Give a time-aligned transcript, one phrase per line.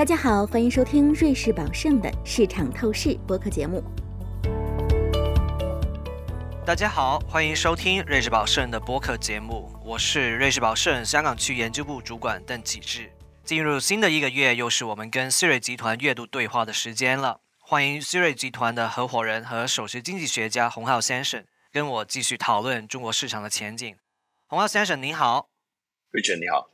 [0.00, 3.84] 大家好，欢迎收听瑞士宝盛的市场透视播客节目。
[6.64, 13.12] 大家好，欢迎收听瑞士宝盛的播客节目，我是瑞士宝盛香港区研究部主管邓启智。
[13.44, 17.42] 进入新的一个月，又是我们跟思瑞集团月度对话的时间了。
[17.58, 23.94] 欢迎思瑞集团的合伙人和首席经济学家洪浩先生跟我继续讨论中国市场的前景。
[24.46, 25.50] 洪浩先生您好
[26.10, 26.70] ，Richard 你好。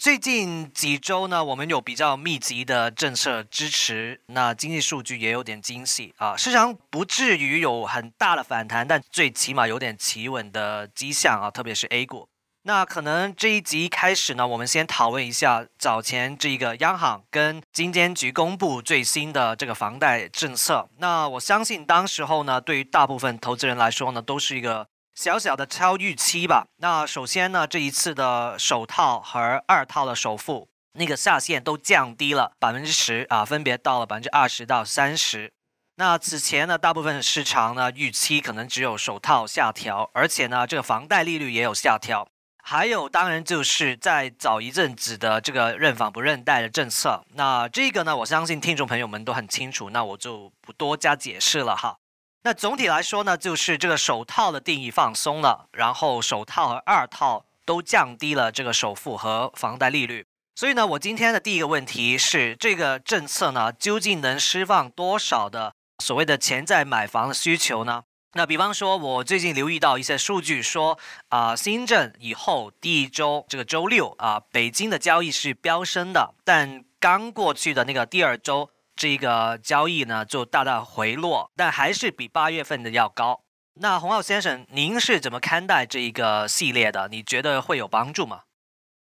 [0.00, 12.26] 最近几周呢，我们有比较密集的政策支持，那经济数据也有点惊喜啊，市场不至于有很大的反弹，但最起码有点企稳的迹象啊，特别是 A 股。
[12.62, 20.88] 那可能这一集开始呢，我们先讨论一下早前这一个央行跟金监局公布最新的这个房贷政策。
[20.96, 24.88] 那我相信当时候呢，对于大部分投资人来说呢，都是一个。
[25.14, 26.66] 小小的超预期吧。
[26.76, 35.52] 那首先呢，这一次的首套和二套的首付那个下限都降低了百分之十啊，分别到了百分之二十到三十。
[35.96, 42.26] 那此前呢，大部分市场呢预期可能只有首套下调，而且呢，这个房贷利率也有下调。
[42.62, 47.24] 还有，当然就是在早一阵子的这个认房不认贷的政策。
[47.34, 51.96] 那这个呢，我相信听众朋友们都很清楚，那我就不多加解释了哈。
[52.42, 60.24] 那总体来说呢，就是这个首套的定义放松了，然后首套和二套都降低了这个首付和房贷利率。
[60.54, 68.04] 所以呢，我今天的第一个问题是，这个政策呢，究竟能释放多少的所谓的潜在买房的需求呢？
[68.32, 78.70] 那比方说，我最近留意到一些数据说，啊，新政以后第一周这个周六啊，北京的交易是飙升的，但刚过去的那个第二周。
[79.00, 83.40] 这个交易呢就大大回落，但还是比八月份的要高。
[83.80, 87.08] 那洪浩先生，您是怎么看待这一个系列的？
[87.08, 88.42] 你觉得会有帮助吗？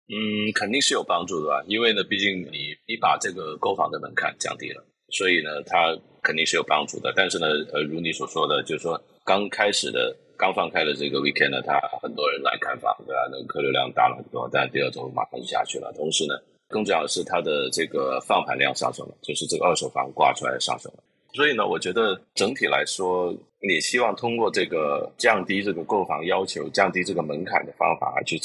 [0.08, 7.12] 嗯，肯定是有帮助的吧，因为呢，毕竟你你把这个购房的门槛降低了，所以呢，它肯定是有帮助的。
[7.14, 13.28] 但是呢，呃，如你所说的，就是说刚开始的刚放开的这个 weekend 呢，它很多人来看房，对吧？
[13.30, 15.92] 那个客流量大了很多，但第二周马上就下去了。
[15.94, 16.32] 同时呢。
[16.72, 21.04] 更重要的是，它的这个放盘量上升了，就是这个二手房挂出来上升了。
[21.34, 28.38] 所以呢，我觉得整体来说，你希望通过这个降低这个购房要求、降低这个门槛的方法，去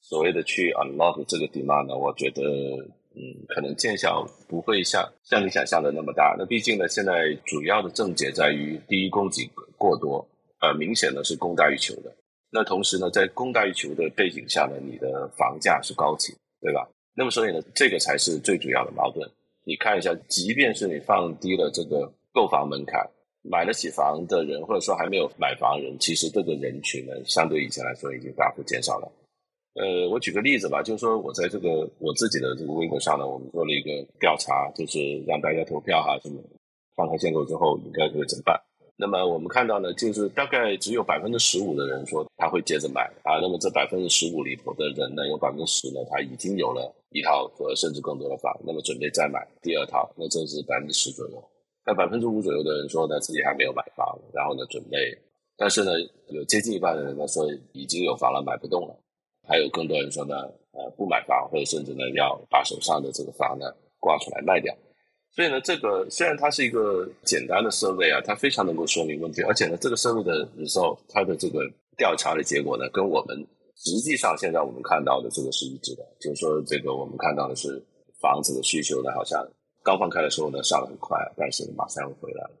[0.00, 1.96] 所谓的去 unlock 这个 demand 呢？
[1.96, 2.42] 我觉得，
[3.14, 6.34] 嗯，可能见效不会像像你想象的那么大。
[6.38, 9.48] 那毕竟呢，现在主要的症结在于，第一，供给
[9.78, 10.26] 过多，
[10.60, 12.12] 呃，明显的是供大于求的。
[12.50, 16.88] 那同时呢，在供大于求的背景下呢，你的房价是高企，对吧？
[17.16, 19.28] 那么所以呢，这个才是最主要的矛盾。
[19.64, 23.00] 你看一下，即便是你放低了这个购房门槛，
[23.42, 29.10] 买得起房的人，或者说还没有买房人，其实这个人群呢，相对以前来说已经大幅减少了。
[29.74, 36.40] 呃，我举个例子吧，就是说我在这个我自己的这个微博上呢，我们做了一个调查，就是让大家投票哈，什么
[36.94, 38.60] 放开限购之后应该会怎么办？
[38.96, 43.40] 那么我们看到呢，就是大概只有百分之十五的人说他会接着买啊。
[43.42, 51.42] 那么这百分之十五里头的人呢，有百分之十呢，他已经有了一套和甚至更多的房，那么准备再买第二套，那这是百分之十左右。
[51.84, 54.96] 那百分之五左右的人说呢，自己还没有买房，然后呢准备，
[55.56, 55.90] 但是呢，
[56.28, 58.96] 有接近一半的人呢说已经有房了，买不动了。
[59.46, 60.36] 还有更多人说呢，
[60.70, 63.66] 呃，不买房，或者甚至呢要把手上的这个房呢
[63.98, 64.72] 挂出来卖掉。
[65.34, 73.36] 所以呢，这个虽然它是一个简单的设备啊，它非常能够说明问题，而且呢，这个设备的 result，它的这个调查的结果呢，跟我们
[73.74, 77.82] 实际上现在我们看到的这个是一致的，就是说这个我们看到的是
[78.20, 79.44] 房子的需求呢，好像
[79.82, 82.56] 刚放开的时候呢上的很快，但是马上又回来了，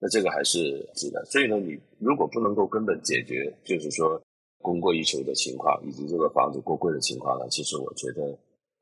[0.00, 0.58] 那这个还是
[0.94, 1.22] 值的。
[1.26, 4.18] 所以呢，你如果不能够根本解决，就是说
[4.62, 8.34] 供过于求的情况，以及这个房子过贵的情况呢，其实我觉得。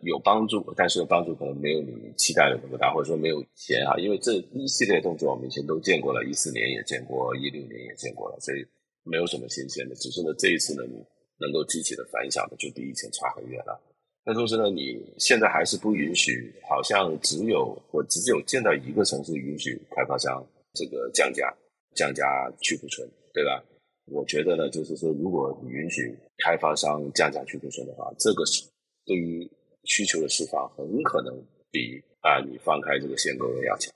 [0.08, 8.64] 有帮助，但是帮助可能没有你期待的那么大，或者说没有钱啊，因为这一系列动作我们以前都见过了，一四年也见过，一六年也见过了，所以
[9.04, 9.94] 没有什么新鲜的。
[9.94, 10.96] 只是呢，这一次呢，你
[11.38, 13.80] 能够激起的反响呢，就比以前差很远了。
[14.24, 20.44] 那同时呢，你现在还是不允许，好像只有我只有见到一个城市允许开发商
[20.74, 21.52] 这个降价、
[21.94, 22.24] 降价
[22.60, 23.62] 去库存，对吧？
[24.06, 26.12] 我觉得呢，就是说，如果你允许
[26.44, 28.64] 开发商降价去库存的话，这个是
[29.06, 29.48] 对于
[29.84, 31.34] 需求的释放很可能
[31.70, 33.92] 比啊你放开这个限购的要强。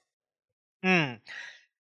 [0.83, 1.21] 嗯，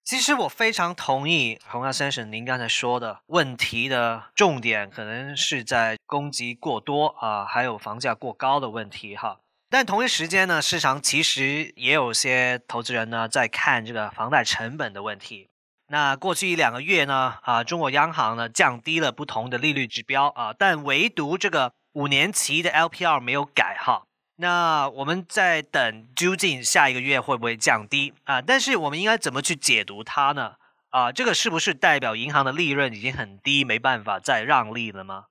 [0.04, 9.40] 其实我非常同意洪亚先生您刚才说的问题的重点可能是在供给过多啊，还有房价过高的问题哈。
[9.68, 15.48] 但同一时间呢，市场其实也有些投资人呢在看这个房贷成本的问题。
[15.88, 21.72] 那过去一两个月呢，啊，中国央行呢降低了不同的利率指标啊，但唯独这个。
[21.96, 24.06] 五年期的 LPR 没有改哈，
[24.36, 28.42] 那我们在等究竟下一个月会不会降低啊？
[28.42, 30.56] 但是我们应该怎么去解读它呢？
[30.90, 35.24] 啊，这个是不是代表银行的利润已经很低，没办法再让利了吗？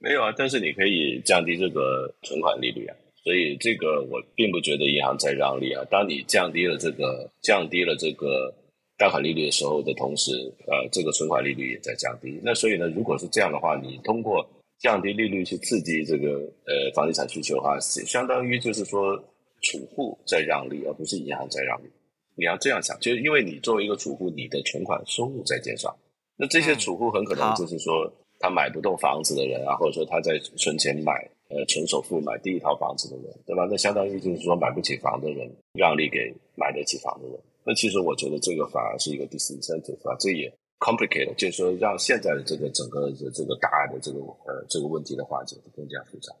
[0.00, 2.96] 没有啊，但是你可以降低这个存款利率啊。
[3.22, 5.84] 所以这个我并不觉得银行在让利啊。
[5.88, 8.52] 当你降低了这个降低了这个
[8.98, 10.32] 贷款利率的时候的同时，
[10.66, 12.40] 呃，这个存款利率也在降低。
[12.42, 14.44] 那所以呢，如果是这样的话，你通过
[14.80, 19.14] 降低利率去刺激这个呃房地产需求的话，相当于就是说
[19.60, 21.90] 储户在让利，而不是银行在让利。
[22.34, 25.94] 你要这样想，就是因为你作为一个储户，你的存款收入在减少，
[26.36, 31.12] 那这些储户很可能就是说他买不动房子的人啊，或者说他在存钱买
[31.50, 33.68] 呃存首付买第一套房子的人，对吧？
[33.70, 37.38] 那相当于就是说买不起房的人让利给买得起房的人。
[37.62, 40.50] 那其实我觉得这个反而是一个 disincentive 啊，这也。
[40.80, 46.34] complicated，就是说让现在的这个整个的这个答案的这个呃这个问题的化解更加复杂。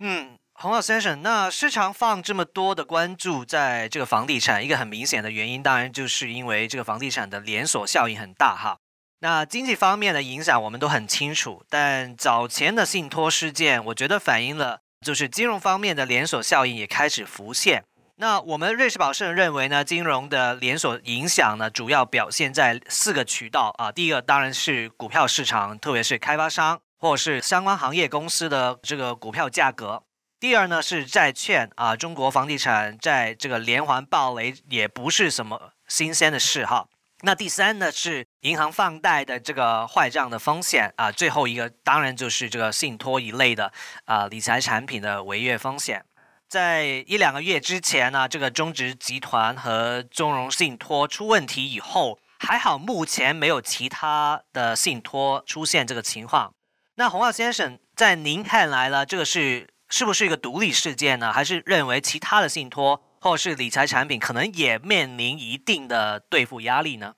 [0.00, 8.78] 嗯，洪老先生，那市场放这么多的关注在这个房地产，一个很明显的原因，当然就是因为这个房地产的连锁效应很大哈。
[9.20, 17.82] 那经济方面的影响我们都很清楚，但早前的信托事件，我觉得反映了就是金融方面的连锁效应也开始浮现。
[18.20, 23.92] 那我们瑞士宝盛认为呢，金融的连锁影响呢，主要表现在四个渠道啊。
[23.92, 30.02] 第一个当然是股票市场，特别是开发商或者是相关行业公司的这个股票价格。
[30.40, 36.88] 第二呢是债券啊，中国房地产在这个连环暴雷也不是什么新鲜的事哈。
[37.22, 41.12] 那第三呢是银行放贷的这个坏账的风险啊。
[41.12, 43.72] 最后一个当然就是这个信托一类的
[44.06, 46.04] 啊理财产品的违约风险。
[46.48, 56.54] 在一两个月之前呢，这个中植集团和中融信托出问题以后，还好目前没有其他的信托出现这个情况。
[56.94, 61.30] 那洪浩先生，在您看来呢，这个是是不是一个独立事件呢？
[61.30, 67.14] 还是认为其他的信托或是理财产品可能也面临一定的兑付压力呢？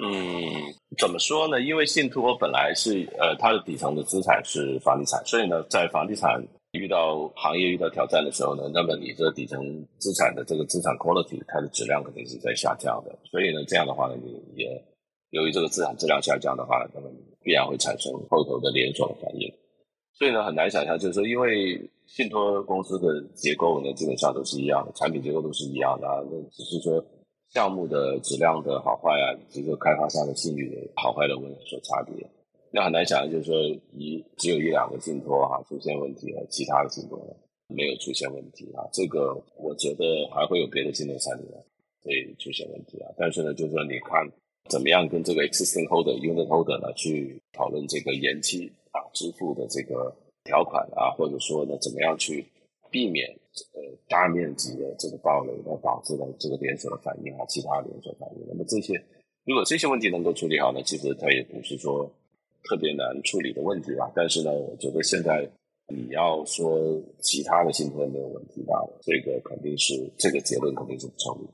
[0.00, 0.12] 嗯，
[0.96, 1.60] 怎么说呢？
[1.60, 6.40] 因为信托本来是呃，它的底层的资产是房地产，所以呢，在房地产。
[6.72, 9.60] 遇到行业遇到挑战的时候呢，那么你这底层
[9.98, 14.82] 资产的这个资产 quality 它的质量肯定是在下降的，所以呢，这样的话呢，你也
[15.30, 17.10] 由于这个资产质量下降的话，那么
[17.42, 19.52] 必然会产生后头的连锁反应。
[20.12, 27.04] 所以呢，很难想象，就是说，因为信托公司的结构呢，基本上都是一样的，产品结构都是一样的，那只是说
[27.52, 32.14] 项目的质量的好坏啊，这个开发商的信誉的好坏的问题所差别。
[32.72, 33.60] 那很难想，就是说
[33.92, 37.34] 一只有一两个信托哈出现问题了，其他的信托呢
[37.66, 38.86] 没有出现问题啊。
[38.92, 41.46] 这个我觉得还会有别的信托产品
[42.04, 43.10] 会出现问题啊。
[43.16, 44.24] 但是呢，就是说你看
[44.68, 50.14] 怎么样跟这个 existing holder、unit holder 呢去讨论这个延期啊支付的这个
[50.44, 52.46] 条款啊，或者说呢怎么样去
[52.88, 53.28] 避免
[53.74, 58.46] 呃大面积的这个暴雷呢导致的这个连锁的反应啊，其他连锁反应。
[58.46, 58.94] 那么这些
[59.44, 62.08] 如果这些问题能够处理好呢，其实它也不是说。
[62.64, 65.48] 特别难处理的问题吧，但是呢，我觉得现在
[65.88, 66.78] 你要说
[67.20, 71.48] 其他的信托没有问题吧，这个肯定是这个结论肯定是不成立。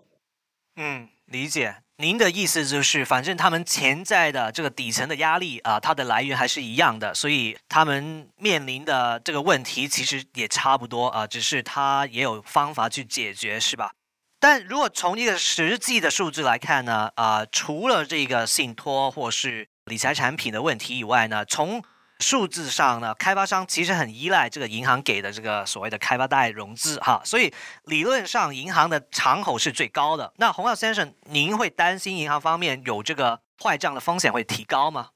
[0.77, 1.77] 嗯，理解。
[1.99, 13.93] 您的意思就是，反正他们潜在的这个底层的压力啊，它的来源还是一样的，所以他们面临的这个问题其实也差不多啊，只是他也有方法去解决，是吧？
[14.39, 21.81] 但如果从一个实际的数字来看呢，啊，除了这个信托或是理财产品的问题以外呢，从
[22.19, 27.53] 数字上呢，开发商其实很依赖这个银行给的这个所谓的开发贷融资哈，所以
[27.85, 30.33] 理论上银行的敞口是最高的。
[30.39, 35.11] 那洪耀先生，您会担心银行方面有这个坏账的风险会提高吗？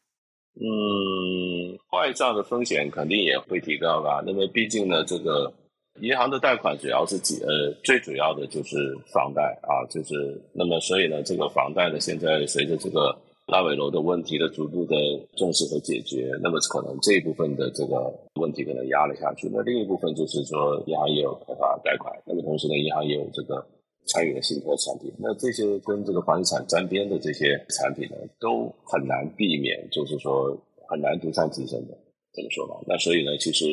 [0.54, 4.22] 嗯，坏账的风险肯定也会提高吧。
[4.24, 5.52] 那么毕竟呢，这个
[6.00, 13.18] 银行的贷款主要是几呃，最主要的就是房贷啊，就是那么所以呢，这个房贷呢，现在随着这个。
[13.50, 14.94] 拉尾楼的问题的逐步的
[15.36, 19.50] 重视和解决，那么可能这一部分的这个问题可能压了下去。
[19.52, 23.66] 那另一部分就是说，银行也有开发贷款，那么同时呢，银行也有这个
[24.06, 25.12] 参与的信托产品。
[25.18, 31.98] 那这些跟这个房地产沾边的这些产品呢，都很难避免，就是说很难独善其身的，
[32.32, 32.76] 怎么说吧？
[32.86, 33.66] 那所以呢，其实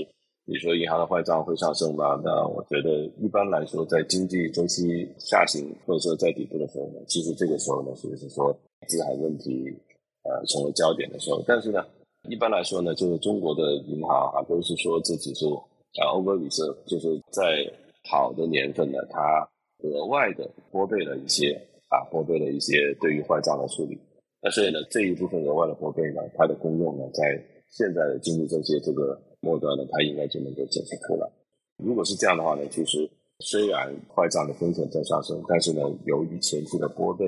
[0.46, 2.20] 你说银行的坏账会上升吗？
[2.24, 8.58] 那我觉得一般来说，在经济周期下行或者说在底部的时候呢，其实这个时候呢，就是说。
[8.88, 9.74] 资产问题，
[10.24, 11.84] 呃，成为焦点的时候，但是呢，
[12.30, 17.66] 一般来说呢，就是中国的银行啊，都是说自己是啊，over reserve，就是在
[18.10, 19.48] 好的年份呢，它
[19.84, 23.98] 额外的拨备了一些啊，拨备了一些对于坏账的处理。
[24.42, 31.28] 那所以呢，这一部分额外的拨备呢，它的功用呢，在现在的经济周期这个末端呢，它应该就能够解释出来。
[31.84, 37.26] 如果是这样的话呢，其实虽然坏账的风险在上升，但是呢，由于前期的拨备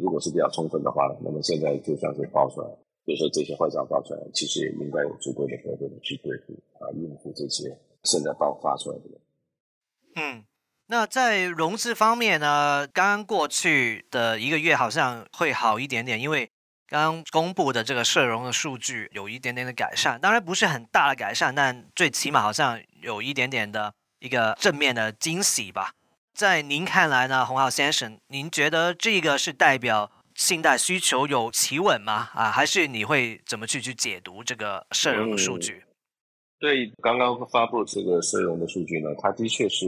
[0.00, 2.68] 如果是比较充分的话，那么现在就算是爆出来，
[3.04, 9.04] 比如说这些坏账爆出来，其实也应该有足够的合备的去对付啊，应付这些现在爆发出来的。
[10.16, 10.44] 嗯，
[10.86, 16.50] 那在融资方面呢，刚刚过去的一个月好像会好一点点，因为
[16.86, 25.94] 刚公布的这个社融的数据有一点点的改善，当然不是很大的改善，但最起码好像有一点点的一个正面的惊喜吧。
[26.34, 32.28] 在您看来呢，洪浩先生，您觉得这个是代表信贷需求有企稳吗？
[32.34, 35.84] 啊，还是你会怎么去去解读这个社融的数据？
[36.58, 39.86] 对，刚刚发布这个社融的数据呢，它的确是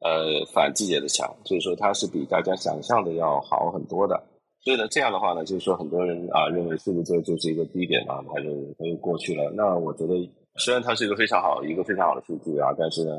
[0.00, 4.22] 呃反季节的强，就是说它是比大家想象的要好很多的。
[4.60, 9.50] 所以呢，这样的话呢，就是说很多人啊认为是不是这就是一个低点啊，它就它就过去了。
[9.56, 13.18] 那我觉得虽然它是一个非常好一个非常好的数据啊，但是呢，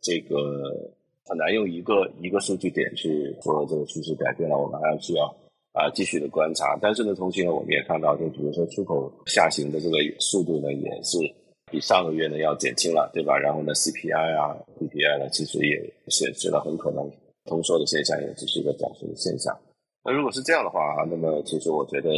[0.00, 0.96] 这个。
[1.28, 5.26] 很难用一个一个数据点去说这个趋势改变了，我们还需要
[5.74, 6.78] 啊继续的观察。
[6.80, 11.18] 但是呢，同时呢，我们也看到，就比如说出口下行的这个速度呢，也是
[11.70, 13.36] 比上个月呢要减轻了，对吧？
[13.36, 15.76] 然后呢，CPI 啊、PPI 呢，其实也
[16.08, 17.10] 显示了很可能
[17.44, 19.54] 通缩的现象也只是一个暂时的现象。
[20.02, 22.08] 那如果是这样的话，那么其实我觉得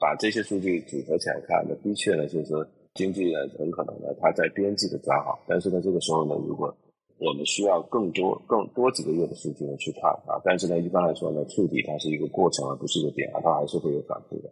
[0.00, 2.52] 把这些数据组合起来看，那的确呢，就是
[2.94, 5.38] 经济呢很可能呢它在边际的转好。
[5.46, 6.74] 但是呢，这个时候呢，如果
[7.18, 14.50] 我们需要更多、更多几个月的数据呢去看啊，但是呢，一般来说呢，触底它是一个过程，而不是一个点啊，它还是会有反复的。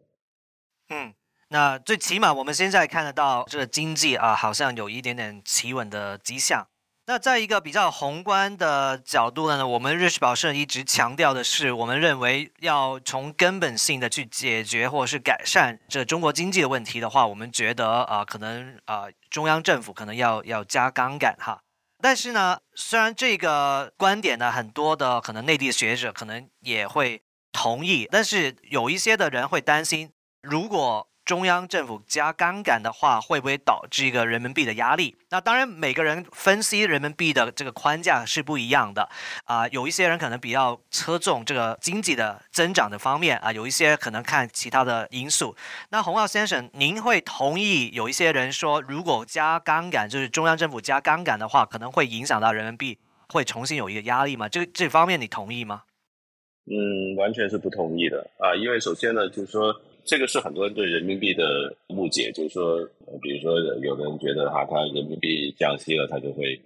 [0.88, 1.14] 嗯，
[1.48, 6.66] 那最起码我们现在看得到这个经济啊，好像有一点点企稳的迹象。
[7.08, 21.62] 那在一个比较宏观的角度呢，我们瑞士宝盛一直强调的是，我们认为要从根本性的去解决或者是改善这中国经济的问题的话，我们觉得啊，可能啊，中央政府可能要要加杠杆哈。
[22.00, 27.22] 但是呢，虽然这个观点呢，很多的可能内地学者可能也会
[27.52, 30.12] 同意，但是有一些的人会担心，
[30.42, 31.08] 如果。
[31.26, 35.16] 中央政府加杠杆的话，会不会导致一个人民币的压力？
[35.30, 39.08] 那当然，每个人分析人民币的这个框架是不一样的
[39.44, 39.66] 啊。
[39.68, 45.56] 有一些人可能比较侧重这个经济的增长的方面啊，有一些可能看其他的因素。
[45.90, 52.96] 那洪浩先生，您会同意有一些人说，如果加杠杆，就是中央政府加杠杆的话，可能会影响到人民币
[53.30, 54.48] 会重新有一个压力吗？
[54.48, 55.82] 这这方面你同意吗？
[56.66, 59.74] 嗯，完全是不同意的啊，因为首先呢，就是说。
[60.06, 61.44] 这个是很多人对人民币的
[61.88, 62.78] 误解，就是说，
[63.20, 66.58] 比如说，有的人觉得哈，它人民币降息了，它就会，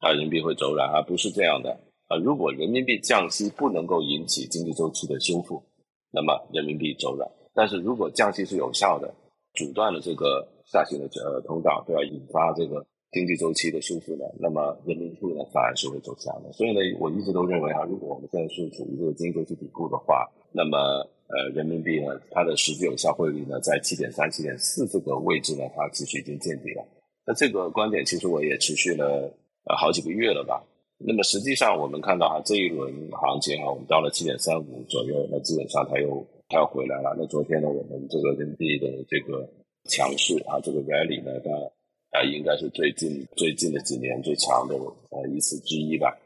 [0.00, 1.70] 啊，人民币会走软啊，不是这样的
[2.08, 2.16] 啊。
[2.16, 5.62] 如果人民币降息不能够引起经济周期的修复，
[6.10, 7.24] 那么人民币走软；
[7.54, 9.14] 但是如果降息是有效的，
[9.54, 16.52] 阻断了这个下行的呃通道，都要引发这个经济周期的修复呢，那么人民币呢反而是会走强的。
[16.52, 21.08] 所以呢，我一直都认为啊，如果我们现在是处于这个经济周期底部的话，那么。
[21.28, 26.82] 呃，人民币呢，它的实际有效汇率呢，在七点三、七点四这个位置呢，它其实已经见底了。
[27.26, 29.30] 那这个观点其实我也持续了
[29.64, 30.64] 呃好几个月了吧。
[30.96, 37.14] 那么实际上我们看到哈，这一轮行情哈，我们到了七点三五左右，那基本上它又它又回来了。
[37.18, 39.46] 那昨天呢，我们这个人民币的这个
[39.90, 44.74] 强势啊，这个 rally 呢，它啊应该是最近最近的几年最强的
[45.10, 46.18] 呃一次之一吧。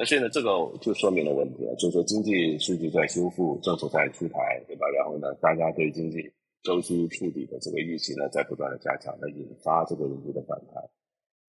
[0.00, 0.48] 那现在这个
[0.80, 4.86] 就说明了问题了，就是说经济数据在修复，政策在出台，对吧？
[4.96, 6.22] 然后呢，大家对经济
[6.62, 10.80] 周期触底的这个预期呢，在不断的加强，那引发这个人民币的反弹。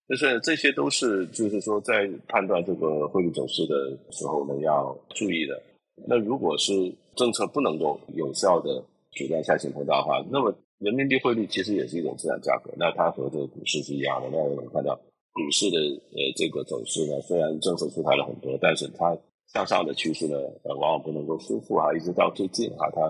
[0.08, 5.62] 就是这些都是，就是说在判断这个汇率走势的时候呢，要注意的。
[6.08, 6.74] 那如果是
[7.16, 14.30] 政策不能够有效的阻断下行通道的话，那么人民币汇率其实也是一种资产价格，那它和这个股市是一样的。
[14.32, 15.00] 那我们看到。
[15.40, 15.78] 股市的
[16.12, 19.18] 呃这个走势呢，虽然政策出台了很多，但是它
[19.48, 23.10] 向上的趋势呢，呃往往不能够修复啊，一直到最近哈，它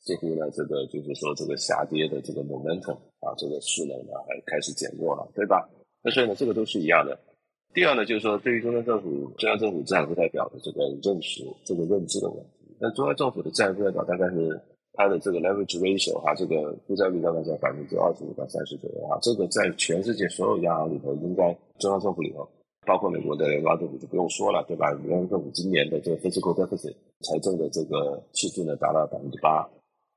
[0.00, 5.68] 似乎呢这个就是说这个下跌的这个 momentum 啊，这个势能呢还开始减弱了，对吧？
[6.02, 7.18] 那所以呢，这个都是一样的。
[7.72, 14.60] 第二呢，就是说对于中央政府中央政府资产负债表的这个认识、这个认知的问题，那中央政府的资产负债表大概是。
[14.98, 22.42] 它的这个 leverage ratio 哈，这个负债率大概在百分之二十五到三十左右哈，这个在全世界所有央行里头，应该中央政府里头，
[22.84, 24.90] 包括美国的联邦政府就不用说了，对吧？
[25.06, 29.62] 联邦政府今年的这个 fiscal deficit 财政的这个赤字呢，达到百分之八，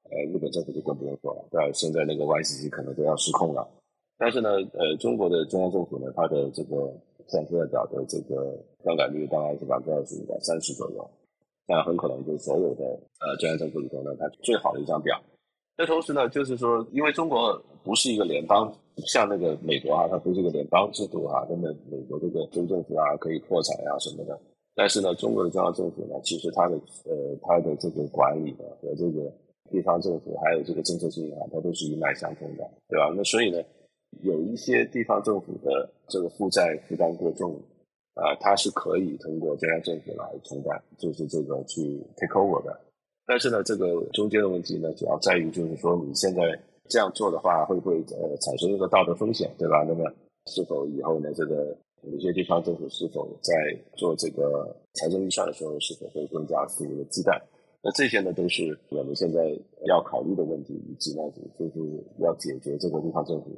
[0.10, 1.72] 呃，日本政府就更不用说了，对吧？
[1.74, 3.70] 现在那个 YCC 可能都要失控了，
[4.18, 6.92] 但是呢，呃，中国的中央政府呢，它的这个
[7.28, 11.08] 资产负债表的这个杠杆率大概是百分之二十五到三十左右。
[11.68, 15.20] 那很可能就所有的呃中央政府里头呢，它最好的一张表，
[15.78, 18.72] 那同时呢，就是说，因为中国不是一个联邦，
[19.08, 24.38] 像那个美国啊，它不是一个联邦制度啊，那么美国这个州政府啊可以破产啊什么的。
[24.76, 26.76] 但是呢，中国的中央政府呢，其实它的
[27.06, 29.32] 呃它的这个管理呢和这个
[29.70, 33.14] 地方政府还有这个政策性啊，它都是一脉相通的，对吧？
[33.16, 33.62] 那所以呢，
[34.24, 37.60] 有一些地方政府的这个负债负担过重
[38.14, 42.80] 啊，它是可以通过中央政府来承担，就是这个去 take over 的。
[43.26, 46.42] 但是呢，这个中间的问题呢，主要在于就是说，你现在
[46.90, 49.86] 这样做的话，会不会呃产生一个道德风险，对吧？
[49.88, 50.12] 那么
[50.48, 53.54] 是否以后呢，这个有些地方政府是否在
[53.96, 57.40] 做这个财政预算的时候，是否会更加肆无忌惮？
[57.84, 59.40] 那这些呢，都是我们现在
[59.86, 61.22] 要考虑的问题，以及呢，
[61.58, 63.50] 就是要解决这个地方政府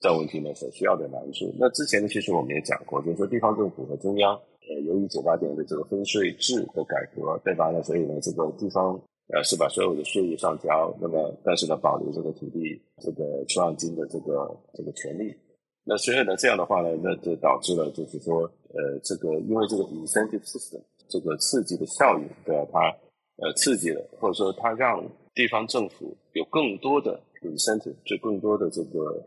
[0.00, 1.52] 这问题呢所需要的难处。
[1.58, 7.70] 那之前呢，其实我们也讲过，就是说地方政府和中央，呃，由于九八年的这个分税制的改革，对吧？
[7.72, 9.00] 那所以呢，这个地方。
[9.34, 15.34] 呃，是把所有的税务上交，那么但是呢，保留这个土地这个出让金的这个这个权利。
[15.82, 22.70] 那所以呢，这样的话呢，那就导致了就是说，呃，这个因为这个 incentive system 这个刺激的效应，对吧？
[22.72, 29.20] 它呃刺激了，或者说它让地方政府有更多的 incentive，就更多的这个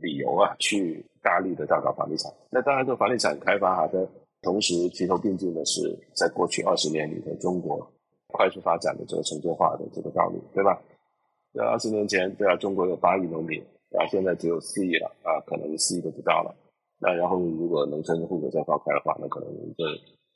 [0.00, 2.32] 理由啊，去大力的大搞房地产。
[2.50, 3.98] 那当然，这房地产开发哈，它
[4.42, 7.86] 同时齐头并进的是，在过去二十年里的中国。
[8.30, 10.78] 快速发展的这个城镇化的这个道路，对吧？
[11.54, 13.58] 在二十年前，对啊，中国有八亿农民，
[13.96, 16.54] 啊，现在只有四亿了，啊，可能四亿都不到了。
[17.00, 19.84] 那然后，如果农村户口再放开的话，那可能这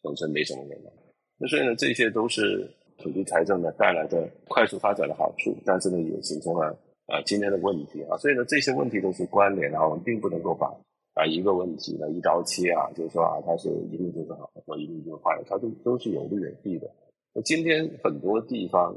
[0.02, 0.90] 农村没什么人了。
[1.37, 2.66] 那所以呢，这些都是
[2.97, 6.75] 土地财政呢带来的快速发展的好处，但是呢，也形成了
[7.06, 8.16] 啊今天的问题啊。
[8.18, 10.66] 所以呢，这些问题都是关联啊，我们并不能够把
[11.14, 16.90] 啊一个问题呢一刀切啊，就是说啊，它是一定就是好的，或一定就是坏，它都都是有利有弊的。
[17.35, 18.94] 那今天很多地方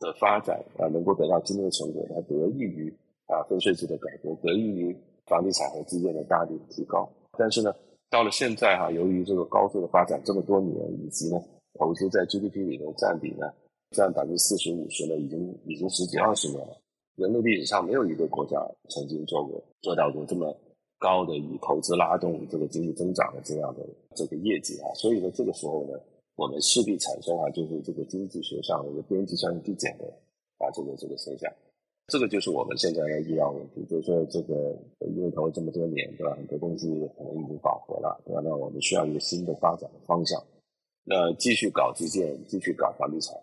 [0.00, 2.92] 的发展啊，能够得到今天的成果，它得益于
[3.26, 7.08] 啊分税制的改革，得益于房地产和基建的大力提高。
[7.38, 7.74] 但是呢，
[8.10, 11.40] 到了现在哈，由于这个高速的发展这么多年，以及呢
[11.78, 13.46] 投资在 GDP 里的占比呢
[13.90, 16.80] 占百分之四十五十呢，已经已经十几二十年了。
[17.16, 18.56] 人类历史上没有一个国家
[18.88, 20.56] 曾经做过做到过这么
[20.98, 24.88] 高的以投资拉动这个经济增长的这样的这个业绩啊。
[24.94, 25.98] 所以呢，这个时候呢。
[26.36, 30.04] 我们势必产生啊，就是这个经济学上的一个边际效应递减的
[30.58, 31.50] 啊，这个这个现象，
[32.08, 34.76] 这个就是我们现在的医疗问题，就是说这个
[35.16, 36.36] 因为投了这么多年，对吧？
[36.36, 38.42] 很多东西可能已经饱和了，对吧？
[38.44, 40.38] 那我们需要一个新的发展的方向，
[41.04, 43.34] 那继续搞基建，继续搞房地产，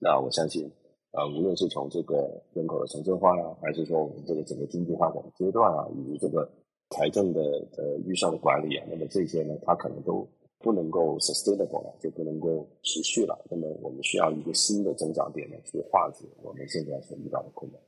[0.00, 0.68] 那我相信
[1.12, 6.48] 啊，无论是从这个人口的城镇化呀，还是说我们这个整个经济发展的阶段啊，以及这个
[6.90, 7.40] 财政的
[7.78, 10.28] 呃预算的管理啊，那么这些呢，它可能都。
[10.62, 13.34] 不能够 sustainable 了，就不能够持续了。
[13.50, 17.80] 那么我们需要一个新的增长点呢，去化解我们现在所遇到的困难。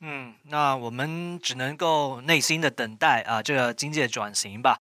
[0.00, 4.78] 嗯，那我们只能够耐心的等待啊，这个经济的转型吧。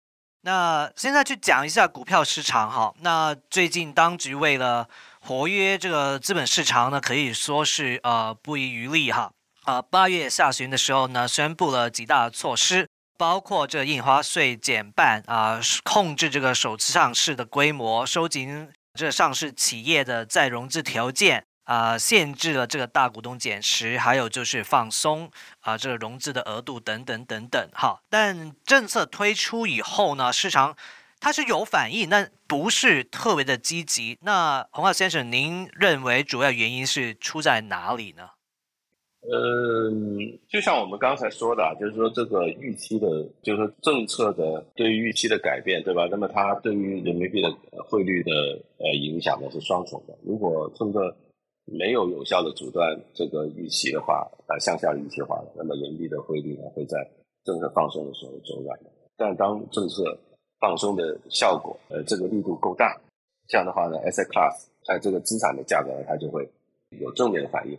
[0.41, 2.95] 那现在去讲一下股票市场哈。
[3.01, 4.89] 那最近当局为了
[5.19, 9.31] 活跃这个资本市场呢，可以说是呃不遗余力哈。
[9.63, 12.87] 啊，八月下旬的时候呢，宣布了几大措施。
[13.17, 25.29] 包括这印花税减半啊，控制这个首次上市的规模，收紧这上市企业的再融资条件啊，限制了这个大股东减持，还有就是放松
[25.59, 27.69] 啊这个融资的额度等等等等。
[27.73, 30.73] 哈，但政策推出以后呢，市场
[31.19, 34.17] 它是有反应，但不是特别的积极。
[34.21, 38.29] 那洪浩先生，您认为主要原因是出在哪里呢？
[39.21, 43.05] 嗯，就像我们刚才说的，就是说这个预期的，
[43.43, 46.07] 就是说政策的对于预期的改变，对吧？
[46.09, 47.53] 那么它对于人民币的
[47.83, 48.31] 汇率的
[48.77, 50.17] 呃影响呢是双重的。
[50.23, 51.13] 如果政策
[51.65, 57.05] 没有有效的阻断这个预期的话，呃向下预期化的，那么人民币的汇率呢会在
[57.43, 58.89] 政策放松的时候走软的。
[59.17, 60.17] 但当政策
[60.59, 62.99] 放松的效果呃这个力度够大，
[63.47, 66.47] 这样的话呢，S A Class 在这个资产的价格它就会
[66.99, 67.77] 有正面的反应。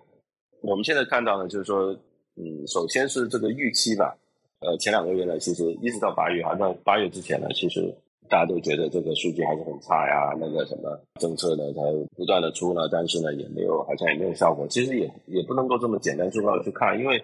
[0.63, 1.93] 我们现在看到呢，就是说，
[2.37, 4.17] 嗯，首先是这个预期吧，
[4.61, 7.95] 呃，前两个月呢，其实一直到八月，好像八月之前呢，其实
[8.29, 11.81] 大家都觉得这个数据还是很差呀，那个什么政策呢，它
[12.15, 14.67] 不断的出呢，但是呢，也没有，好像也没有效果。
[14.69, 17.23] 其实也也不能够这么简单粗暴的去看，因为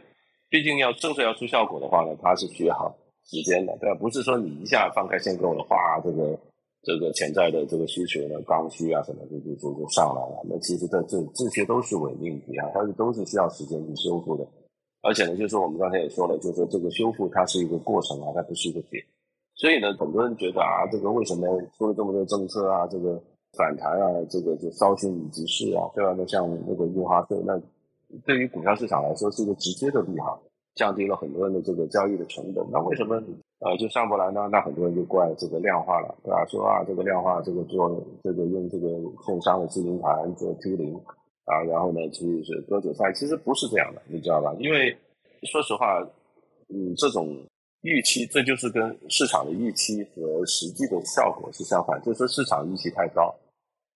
[0.48, 3.98] 毕竟要政策要出效果的话呢，它是需要时间的，对吧？
[4.00, 6.38] 不是说你一下放开限购的话，这个。
[6.82, 10.40] 这个潜在的这个需求呢，刚需啊什么就就就就上来了。
[10.48, 14.46] 那其实这这这些都是伪命题啊，它是都是需要时间去修复的。
[15.02, 19.02] 而且呢，就是我们刚才也说了，就是说这个修复它是一个过程啊，它不是一个点。
[19.56, 23.20] 所以呢，很多人觉得啊，这个为什么出了这么多政策啊，这个
[23.58, 26.14] 反弹啊，这个就稍纵即逝啊，对吧？
[26.16, 27.60] 那像那个印花税，那
[28.24, 30.40] 对于股票市场来说是一个直接的利好，
[30.76, 32.64] 降低了很多人的这个交易的成本。
[32.70, 33.16] 那为什么
[33.58, 34.48] 呃就上不来呢？
[34.52, 36.46] 那很多人就怪这个量化了，对吧？
[36.46, 38.88] 说啊这个量化这个做这个用这个
[39.26, 40.94] 券商的资金盘做 T 零
[41.44, 44.54] 啊，然后呢去是割韭菜，其实不是这样的，你知道吧？
[44.60, 44.96] 因为
[45.44, 45.98] 说实话，
[46.68, 47.34] 嗯，这种
[47.82, 53.34] 预期这就是跟市场的预期和实际的效果是相反，就是市场预期太高。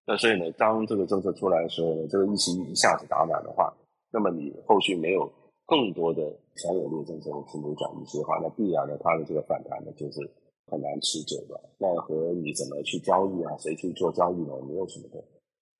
[0.06, 3.72] 那所以呢，当这个政策出来的时候呢，这个预期一下子打满的话，
[4.10, 5.30] 那么你后续没有
[5.70, 6.20] 更多的
[6.56, 10.18] 强有力政策的去扭转预期的话，那必然呢，它的这个反弹呢就是
[10.66, 11.54] 很难持久的。
[11.78, 15.22] 那和你怎么去交易啊，谁去做交易呢，没有什么的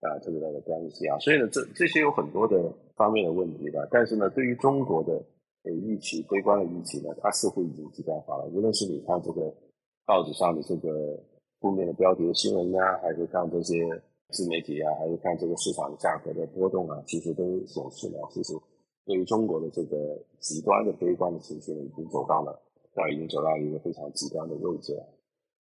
[0.07, 1.19] 啊特别大的关系啊。
[1.19, 3.89] 所以呢，这这些有很多的方面的问题的。
[3.91, 5.13] 但是呢，对于中国的
[5.65, 8.45] 呃预期悲观的预期呢，它似乎已经极端化了。
[8.55, 9.53] 无论是你看这个
[10.07, 11.19] 报纸上的这个
[11.61, 13.77] 负面的标题的新闻呀，还是看这些。
[14.33, 18.55] 自媒体啊，还是看这个市场价格的波动啊，其实都显示了，其实
[19.05, 19.97] 对于中国的这个
[20.39, 22.53] 极端的悲观的情绪呢，已经走到了
[22.95, 25.09] 啊，已经走到一个非常极端的位置了。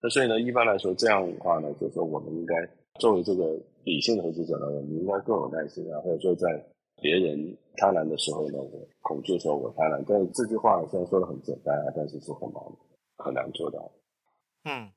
[0.01, 2.55] 那所以呢，一般来说这样的话呢，就是说我们应该
[2.99, 6.47] 作为这个理性的投资者呢，我们应该更有耐心啊，或者说在
[7.01, 10.03] 别人贪婪的时候呢，我恐惧的时候我贪婪。
[10.07, 12.63] 但是这句话虽然说的很简单啊，但是是很难
[13.17, 13.91] 很难做到。
[14.65, 14.91] 嗯。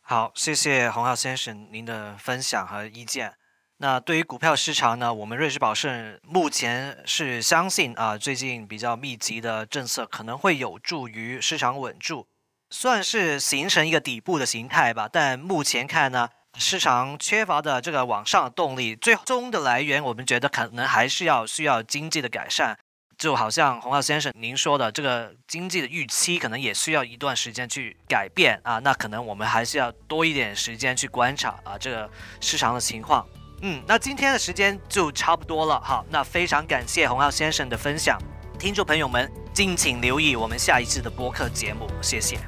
[0.00, 3.34] 好，谢谢洪浩先生您的分享和意见。
[3.80, 12.26] 那对于股票市场呢，我们瑞士宝盛目前是相信啊，最近比较密集的政策可能会有助于市场稳住，
[12.70, 15.08] 算是形成一个底部的形态吧。
[15.10, 22.76] 但目前看呢，市场缺乏的这个往上的动力，最终的来源，我们觉得可能还是要需要经济的改善。
[23.16, 32.10] 就好像洪浩先生您说的，这个经济的预期可能也需要一段时间去改变啊，那可能我们还是要多一点时间去观察啊这个
[32.40, 33.24] 市场的情况。
[33.62, 38.16] 嗯，那今天的时间就差不多了，好，那非常感谢洪浩先生的分享，
[38.58, 42.38] 听众朋友们敬请留意我们下一次的播客节目，谢谢。